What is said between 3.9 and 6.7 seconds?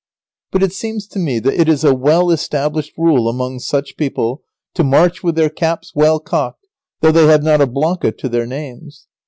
people to march with their caps well cocked,